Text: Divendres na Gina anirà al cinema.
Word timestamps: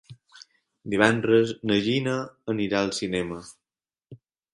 Divendres 0.93 1.51
na 1.71 1.77
Gina 1.87 2.15
anirà 2.55 2.79
al 2.79 2.89
cinema. 3.01 3.39